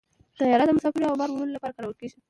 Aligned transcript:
طیاره 0.37 0.65
د 0.67 0.71
مسافرو 0.77 1.09
او 1.11 1.15
بار 1.19 1.29
وړلو 1.31 1.55
لپاره 1.57 1.75
کارول 1.75 1.95
کېږي. 1.99 2.17